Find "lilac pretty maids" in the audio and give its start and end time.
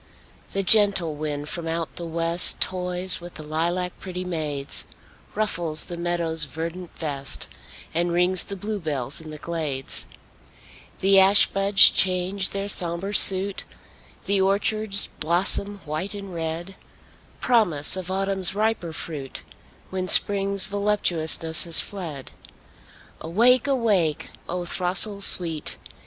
3.47-4.87